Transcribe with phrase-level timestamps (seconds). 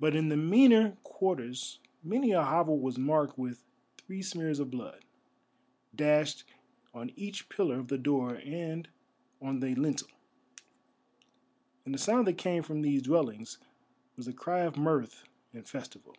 [0.00, 3.62] But in the meaner quarters many a hovel was marked with
[3.96, 5.04] three smears of blood,
[5.94, 6.42] dashed
[6.92, 8.88] on each pillar of the door and
[9.40, 10.08] on the lintel;
[11.84, 13.58] and the sound that came from these dwellings
[14.16, 15.22] was the cry of mirth
[15.54, 16.16] and festival.